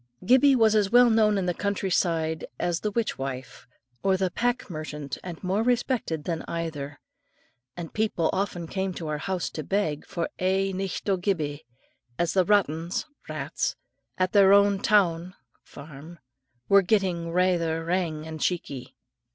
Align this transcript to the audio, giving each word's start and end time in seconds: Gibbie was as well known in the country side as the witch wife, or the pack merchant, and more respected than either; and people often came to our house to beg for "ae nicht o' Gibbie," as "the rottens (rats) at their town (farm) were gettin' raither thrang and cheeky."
Gibbie 0.25 0.55
was 0.55 0.73
as 0.73 0.89
well 0.89 1.11
known 1.11 1.37
in 1.37 1.45
the 1.45 1.53
country 1.53 1.91
side 1.91 2.47
as 2.59 2.79
the 2.79 2.89
witch 2.89 3.19
wife, 3.19 3.67
or 4.01 4.17
the 4.17 4.31
pack 4.31 4.67
merchant, 4.67 5.19
and 5.23 5.43
more 5.43 5.61
respected 5.61 6.23
than 6.23 6.41
either; 6.47 6.99
and 7.77 7.93
people 7.93 8.27
often 8.33 8.65
came 8.65 8.95
to 8.95 9.07
our 9.09 9.19
house 9.19 9.47
to 9.51 9.63
beg 9.63 10.03
for 10.07 10.27
"ae 10.39 10.73
nicht 10.73 11.07
o' 11.07 11.17
Gibbie," 11.17 11.67
as 12.17 12.33
"the 12.33 12.43
rottens 12.45 13.05
(rats) 13.29 13.75
at 14.17 14.31
their 14.31 14.49
town 14.79 15.35
(farm) 15.61 16.17
were 16.67 16.81
gettin' 16.81 17.29
raither 17.29 17.85
thrang 17.85 18.25
and 18.25 18.41
cheeky." 18.41 18.95